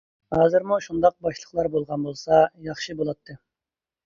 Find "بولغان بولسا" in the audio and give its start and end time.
1.75-2.41